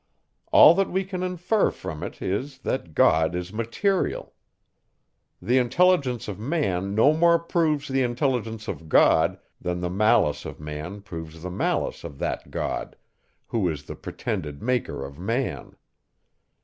All 0.51 0.73
that 0.73 0.89
we 0.89 1.03
can 1.03 1.21
infer 1.21 1.69
from 1.69 2.01
it, 2.01 2.23
is, 2.23 2.57
that 2.61 2.95
God 2.95 3.35
is 3.35 3.53
material. 3.53 4.33
The 5.39 5.59
intelligence 5.59 6.27
of 6.27 6.39
man 6.39 6.95
no 6.95 7.13
more 7.13 7.37
proves 7.37 7.87
the 7.87 8.01
intelligence 8.01 8.67
of 8.67 8.89
God, 8.89 9.37
than 9.61 9.79
the 9.79 9.91
malice 9.91 10.43
of 10.43 10.59
man 10.59 11.01
proves 11.01 11.43
the 11.43 11.51
malice 11.51 12.03
of 12.03 12.17
that 12.17 12.49
God, 12.49 12.95
who 13.49 13.69
is 13.69 13.83
the 13.83 13.95
pretended 13.95 14.59
maker 14.59 15.05
of 15.05 15.19
man. 15.19 15.75